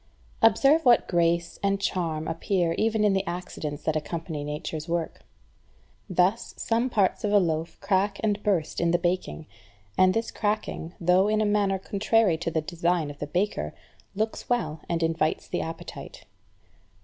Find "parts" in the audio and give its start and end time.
6.89-7.23